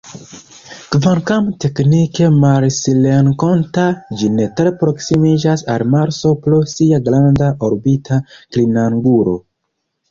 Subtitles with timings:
[0.93, 3.83] Kvankam teknike marsrenkonta,
[4.23, 9.39] ĝi ne tre proksimiĝas al Marso pro sia granda orbita klinangulo.